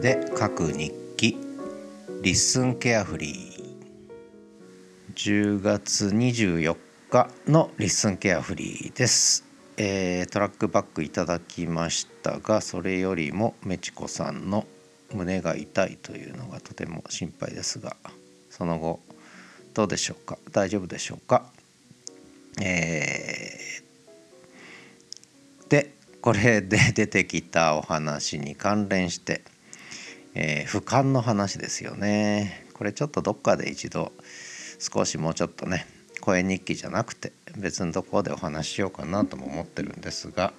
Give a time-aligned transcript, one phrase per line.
[0.00, 1.36] で書く日記。
[2.22, 5.14] リッスンケアフリー。
[5.14, 6.74] 10月24
[7.10, 9.44] 日の LISTEN carefree です、
[9.76, 14.66] えー、トラックバックいただきましたがそれよりもメチコさんの
[15.12, 17.96] 胸が痛いというのがとても心配ですが
[18.48, 19.00] その後
[19.74, 20.38] どうでしょうか？
[20.50, 21.44] 大丈夫でしょうか？
[22.62, 25.92] えー、で
[26.22, 29.42] これで出てきたお話に関連して、
[30.34, 34.12] えー、俯瞰の話ですよねこれちょっとどっかで一度
[34.78, 35.86] 少しもうちょっとね
[36.20, 40.52] 声日記じゃなくて別のところでお話ししようかなとも思ってるんですが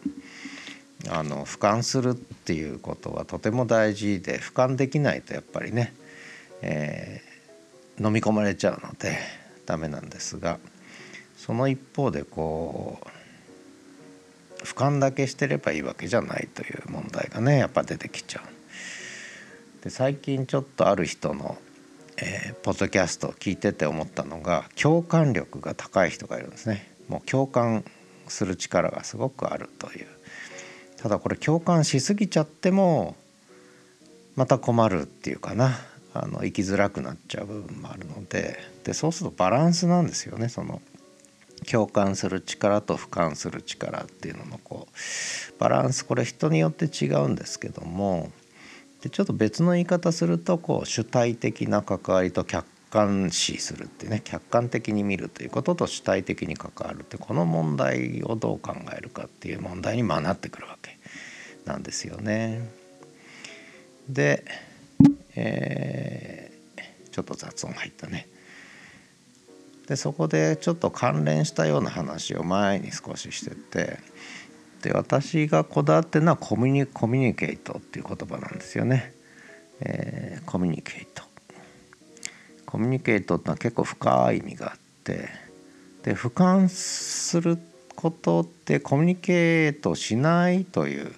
[1.10, 5.94] あの俯瞰するっていうことはとても大事で俯瞰できないとやっぱりね、
[6.62, 9.18] えー、飲み込まれちゃうので
[9.66, 10.60] ダメなんですが
[11.38, 18.60] その一方でこう俯瞰だけしてればいいわけじゃないという問題がねやっぱ出てきちゃう。
[19.84, 21.57] で最近ちょっとある人の、
[22.18, 26.91] えー、ポッドキャストを聞いてて思ったのが共感力が高い人がいるんですね。
[27.10, 27.84] もう共感
[28.27, 30.07] する力がすごくあるという。
[30.98, 33.15] ただこれ共感しすぎちゃっても
[34.35, 35.79] また困るっていうかな
[36.13, 40.82] あの生きづらくなっちゃう部分もあるのででそうするとバランスなんですよねその
[41.70, 48.32] 共感する力と俯瞰する力っていうののこうバランスこれ人によって違うんですけども
[49.02, 60.98] でちょっと別の言い方するとこう主体的な関わりと客観視するってね客観的に見るということと主体的に関わるってこの問題をどう考えるかっていう問題にまなってくるわけ
[61.66, 62.68] なんですよね。
[64.09, 64.44] で、
[65.35, 68.28] えー、ちょっと雑音入ったね。
[69.88, 74.00] でそこでちょっと関連したような話を前に少ししてて
[74.81, 79.13] で私がこだわってるのはコミュニコミュニケートっていう言葉なんですよね。
[79.79, 81.23] えー、コミュニケート。
[82.66, 85.29] コミュニケートってのは結構深い意味があって
[86.03, 87.57] で俯瞰する
[87.95, 91.11] ことってコミュニケートしないという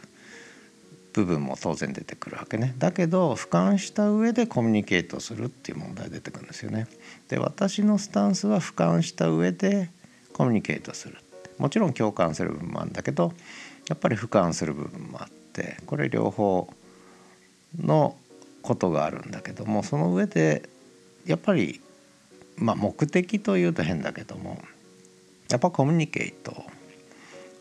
[1.13, 6.88] 部分も当然出てくるわけねだけど俯瞰した上でコミュニケートするっていう問題出てくるんですよね。
[7.29, 9.91] で私のスタンスは俯瞰した上で
[10.33, 11.17] コミュニケートする
[11.57, 13.33] もちろん共感する部分もあるんだけど
[13.87, 16.71] やっぱり俯瞰する部分もあってこれ両方
[17.77, 18.15] の
[18.61, 20.69] ことがあるんだけどもその上で
[21.25, 21.81] やっぱり
[22.55, 24.61] まあ目的というと変だけども
[25.49, 26.63] やっぱコミュニケート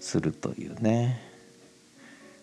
[0.00, 1.20] するというね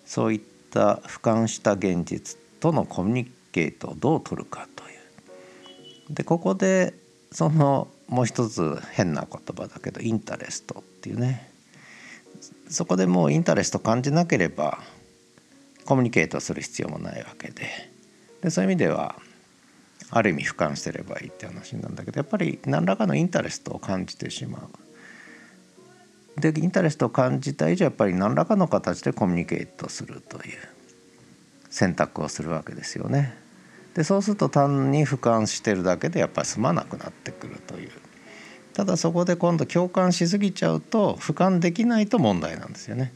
[0.05, 6.13] そういった俯瞰した現実との communicate をどう取るかという。
[6.13, 6.93] でここで
[7.31, 11.51] そのもう一つ変な言葉だけど interest っていうね
[12.69, 14.79] そこでもう interest 感じなければ
[15.85, 17.67] communicate する必要もないわけで
[18.41, 19.15] でそういう意味では
[20.11, 26.41] ある意味俯瞰してればいいって話なんだけどやっぱり何らかの interest を感じてしまう。
[26.41, 30.57] で interest を感じた以上やっぱり何らかの形で communicate するという
[31.69, 33.37] 選択をするわけですよね。
[33.99, 37.91] でそうすると単に俯瞰してるだけでやっぱり済まなくなってくるという
[38.71, 43.11] ただそこで今度共感しすぎちゃうと俯瞰できないと問題なんですよね。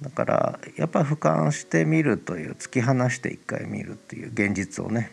[0.00, 5.10] だからやっぱ俯瞰してみるという突き放して一回見るっていう現実をね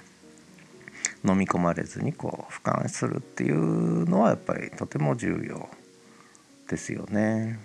[1.26, 5.68] 飲み込まれずにこう俯瞰するっていうのはやっぱりとても重要
[6.70, 7.60] ですよね。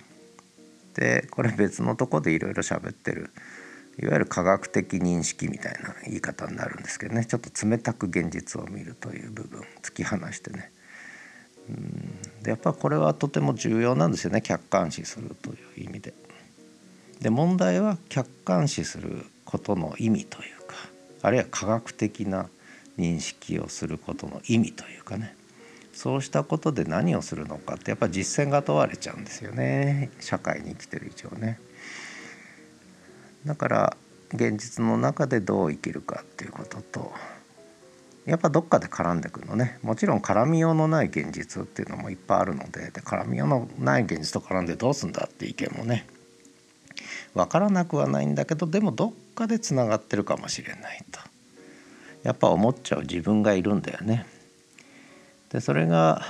[0.94, 3.30] でこれ別のとこでいろいろ喋ってる
[4.02, 7.26] いわゆる科学的認識みたいな言い方になるんですけどね。
[7.26, 9.62] ちょっと冷たく現実を見るという部分。
[9.82, 10.70] 突き放してね。
[11.68, 12.42] うん。
[12.42, 14.40] でやっぱこれはとても重要なんですよね。
[14.40, 16.14] 客観視するという意味で。
[17.20, 20.76] で問題は客観視することの意味というか
[21.20, 22.48] あるいは科学的な
[22.98, 25.36] 認識をすることの意味というかね。
[25.92, 30.10] そうしたことで何をするのかってやっぱ実践が問われちゃうんですよね。
[30.20, 31.60] 社会に生きてる以上ね。
[33.44, 33.96] だから
[34.32, 37.12] 現実の中でどう生きるかっていうことと
[38.26, 46.06] やっぱどっかで絡んでくるのねもちろん絡みようのない現実っていうのもいっぱいあるのでで絡みようのない現実と絡んでどうすんだって意見もね
[47.34, 51.20] 分からなくはないんだけどでもどっかでつながってるかもしれないと
[52.22, 54.26] やっぱ思っちゃう自分がいるんだよね。
[55.50, 56.22] でそれが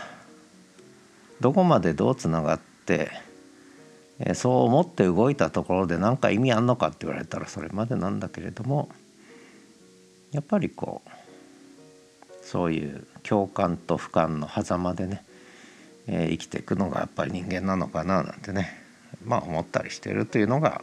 [1.41, 3.11] どこまでどうつながって
[4.35, 8.91] そう思って動いたところで何か意味あんのかって言われたらそれまでなんだけれども
[10.33, 11.11] やっぱりこう
[12.43, 15.25] そういう共感と俯瞰の狭間でね、
[16.07, 18.69] え、生きていくのがやっぱり人間なのかななんてね
[19.25, 20.83] まあ思ったりしてるというのが、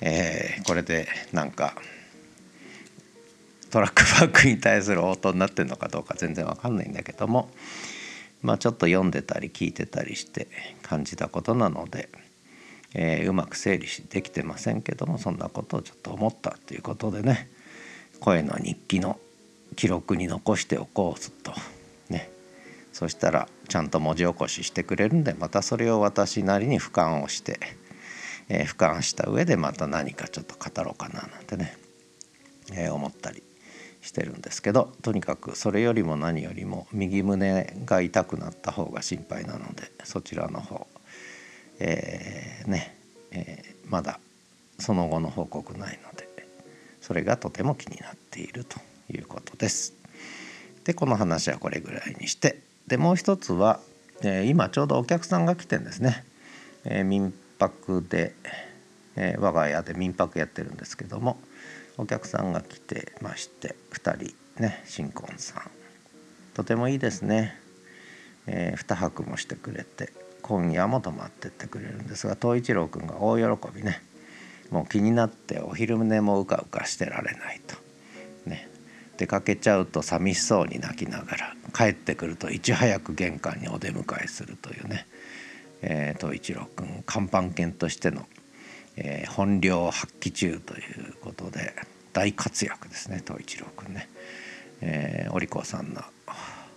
[0.00, 1.74] えー、これでなんか
[3.70, 7.50] トラックバックに対する応答になってるのかどうか全然わかんないんだけども
[8.46, 10.46] まあちょっと読んでたり聞いてたりして
[10.82, 12.08] 感じたことなので、
[12.94, 17.50] えー、うまく整理できてませんけどもそんなことをちょっと思ったということでね
[18.20, 19.18] 声の日記の
[19.74, 21.52] 記録に残しておこうずっと
[22.08, 22.30] ね。
[22.92, 27.58] そしたらちゃんと文字起こししてくれるんでまたそれを私なりに俯瞰をして、
[28.48, 31.76] えー、俯瞰した上でまた何かちょっと語ろうかななんてね、
[32.72, 33.42] えー、思ったり
[34.06, 40.86] してるんですけどとにかくそれよりも何よりも右胸が痛くなった方が心配なのでそちらの方、
[41.80, 42.96] えー、ね、
[43.32, 44.20] えー、まだ
[44.78, 46.28] その後の報告ないので
[47.00, 48.78] それがとても気になっていると
[49.12, 49.94] いうことです。
[50.84, 53.80] でこの話はこれぐらいにしてでもう一つは、
[54.22, 56.24] えー、今ちょうどお客さんが来てんですね、
[56.84, 58.34] え、民泊で、
[59.16, 61.38] え、我が家で民泊やってるんですけども
[61.98, 65.62] お客さんが来てまして2人ね新婚さん。
[66.54, 67.58] とてもいいですね、
[68.46, 70.12] えー、2泊もしてくれて
[70.42, 73.44] 今夜も泊まってってくれるんですが東一郎君が大喜
[73.74, 74.02] びね。
[74.70, 77.76] もう気になってお昼寝もうかうかしてられないと。
[78.48, 78.68] ね。
[79.16, 85.06] 出かけちゃうと寂しそうに泣きながら帰ってくるといち早く玄関にお出迎えするというね、
[85.82, 88.26] えー、東一郎君看板犬としての、
[88.96, 91.74] えー、本領発揮中ということで
[92.12, 94.08] 大活躍ですね東一郎君ね、
[94.80, 96.08] えー、お利口さんな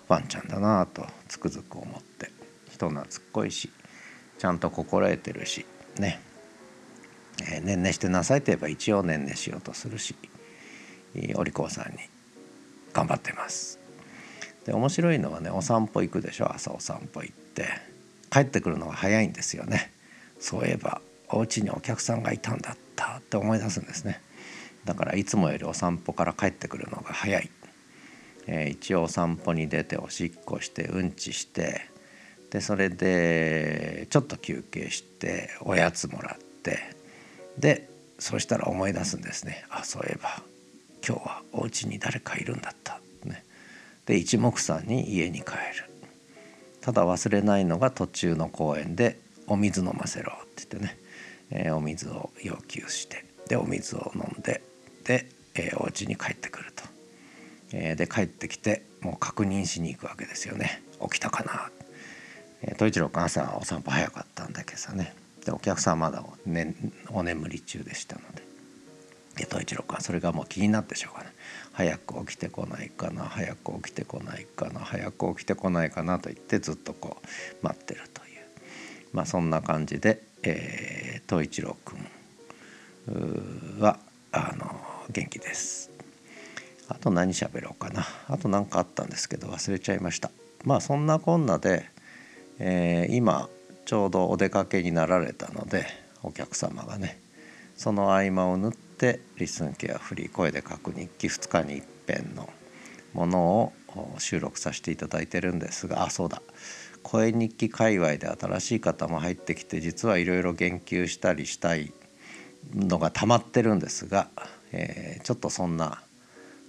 [0.07, 2.31] ワンちゃんだなとつくづく思って
[2.71, 3.69] 人懐っこいし
[4.37, 5.65] ちゃんと心得てるし
[5.97, 6.21] ね、
[7.41, 10.15] えー、ねんねしてなさいと言えば一応ねんねしようとするし
[11.35, 11.99] お利口さんに
[12.93, 13.79] 頑張ってます。
[14.65, 17.89] で面白いのはねお散歩行くでしょ朝お散歩行って。
[18.29, 19.91] 帰ってくるのが早いんですよね。
[20.39, 24.21] そういえばお家にお客さんがいたんだったって思い出すんですね。
[24.85, 27.49] だからいつもよりお散歩から帰ってくるのが早い、
[28.47, 31.81] えー、一応お散歩に出ておしっこしてうんちして
[32.49, 36.79] でそれでちょっと休憩しておやつもらって
[37.57, 39.65] でそしたら思い出すんですね。
[39.69, 40.41] あそういえば
[41.07, 43.43] 今日はお家に誰かいるんだった、ね、
[44.05, 45.89] で一目散に家に帰る。
[46.81, 50.97] ただ忘れないのが途中の公園で「お水飲ませろ」って言ってね、
[51.51, 54.61] えー、お水を要求してでお水を飲んで
[55.05, 56.83] で、えー、お家に帰ってくると、
[57.73, 60.83] えー、で帰ってきてもう確認しに行くわけですよね。
[61.01, 61.71] 起きたかな、
[62.61, 65.15] えー、統一郎君朝お散歩早かったんだけどね。
[65.45, 66.75] でお客さんまだお,、ね、
[67.11, 68.49] お眠り中でしたので。
[69.45, 71.33] 統一郎君はそれがもう気になってしょうがない。
[71.71, 77.25] 早く起きてこないかな早く起きてこないかな早く起きてこないかなと言ってずっとこう
[77.65, 78.29] 待ってるという。
[79.13, 81.99] まあそんな感じで、えー、統一郎君
[83.79, 83.99] は
[84.31, 85.91] あの元気です。
[86.87, 88.05] あと何喋ろうかな。
[88.27, 90.31] あと何かあったんですけど忘れちゃいました。
[90.63, 91.89] まあそんなこんなで、
[92.59, 93.49] えー、今
[93.85, 95.85] ちょうどお出かけになられたので
[96.23, 97.19] お客様がね
[97.75, 102.49] その合間を縫っててリスンケアフリー声で書く日記2日に一遍の
[103.13, 103.73] ものを
[104.19, 106.41] 収録させていただいてるんですがあそうだ。
[107.03, 111.91] 声日記界隈で新しい方も入ってきて実はいろいろ言及したりしたい
[112.73, 114.29] のが溜まってるんですが、
[114.71, 116.01] えー、ちょっとそんな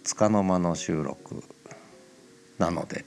[0.04, 1.42] つかの間の収録
[2.58, 3.04] なので、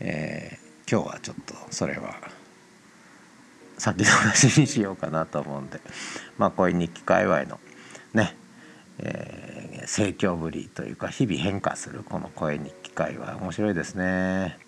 [0.00, 2.14] えー、今日はちょっとそれは
[3.78, 5.80] 先延ばしにしようかなと思うんで
[6.38, 7.58] まあ声日記界隈の
[8.12, 8.36] ね、
[8.98, 14.58] えー、盛況ぶりというか日々変化するこの声日記会は面白いですね、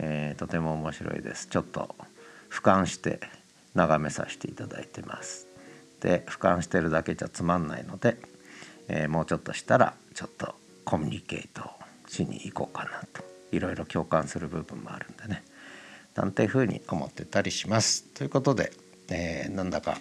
[0.00, 1.94] えー、とても面白いですちょっと
[2.50, 3.20] 俯瞰して
[3.74, 5.48] 眺めさせていただいてます
[6.00, 8.16] で俯瞰してるだけじゃつまんないので、
[8.86, 11.68] えー、もうちょっとしたらちょっとコミュニケート
[12.06, 15.42] しに行こうかなといろいろ共感する部分もあるんでね
[16.14, 18.02] なんていうふうに思ってたりします。
[18.02, 18.72] ということで、
[19.08, 19.98] えー、なんだか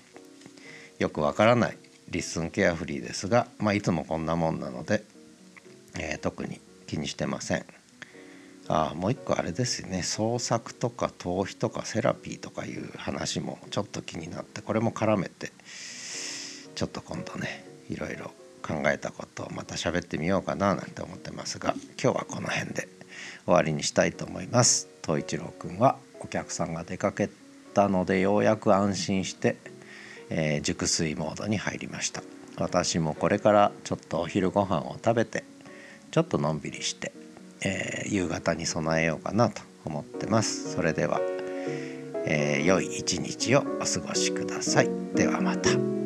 [0.97, 1.77] よくわからない
[2.09, 5.03] リッスンケアフリーですが、まあ、いつもこんなもんなので、
[5.99, 7.76] えー、特に気にしてません。
[8.67, 15.51] あもう一個あれですね創作とか逃避とかセラピーとかいう話もちょっと気になってこれも絡めて
[16.75, 18.31] ちょっと今度ねいろいろ
[18.61, 22.87] 考えたことをまた喋ってみようかななんて思ってますが今日はこの辺で
[23.45, 24.89] 終わりにしたいと思います。
[25.05, 27.29] 東一郎くんはお客さんが出かけ
[27.73, 29.55] たのでようやく安心して
[30.29, 32.21] えー、熟睡モードに入りました
[32.57, 35.43] 私もこれからちょっとお昼ご飯を食べて
[36.11, 37.11] ちょっとのんびりして、
[37.63, 41.19] えー、夕方に備えようかなと思ってますそれでは、
[42.25, 45.96] えー、良い一日をお過ごしくださいではまた。